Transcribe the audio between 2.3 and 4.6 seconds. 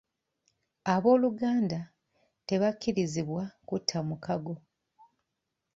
tebakkirizibwa kutta mukago.